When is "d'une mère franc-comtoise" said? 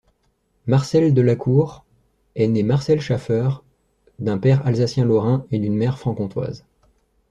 5.59-6.65